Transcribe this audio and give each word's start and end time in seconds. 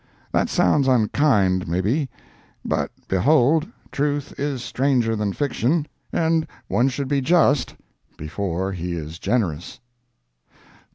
That 0.31 0.49
sounds 0.49 0.87
unkind, 0.87 1.67
may 1.67 1.79
be, 1.79 2.09
but 2.65 2.89
behold, 3.07 3.67
truth 3.91 4.33
is 4.39 4.63
stranger 4.63 5.15
than 5.15 5.31
fiction, 5.31 5.87
and 6.11 6.47
one 6.67 6.87
should 6.89 7.07
be 7.07 7.21
just, 7.21 7.75
before 8.17 8.71
he 8.71 8.93
is 8.95 9.19
generous. 9.19 9.79